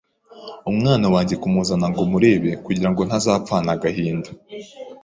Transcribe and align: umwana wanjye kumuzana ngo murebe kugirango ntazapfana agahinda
umwana 0.71 1.05
wanjye 1.13 1.35
kumuzana 1.41 1.85
ngo 1.91 2.01
murebe 2.11 2.51
kugirango 2.65 3.01
ntazapfana 3.07 3.69
agahinda 3.75 4.29